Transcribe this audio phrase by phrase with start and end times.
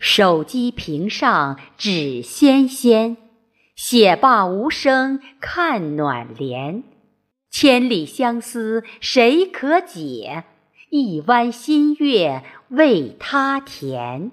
[0.00, 3.18] 手机屏上纸纤纤，
[3.76, 6.82] 写罢无声看暖帘。
[7.50, 10.44] 千里相思谁可解？
[10.88, 14.32] 一弯新月为他填。